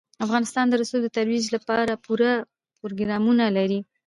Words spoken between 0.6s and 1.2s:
د رسوب د